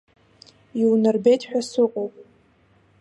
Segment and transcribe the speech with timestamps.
[0.79, 2.13] Иунарбеит ҳәа сыҟоуп!